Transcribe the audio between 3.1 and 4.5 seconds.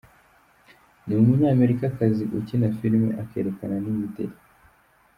akerekana n’imideri.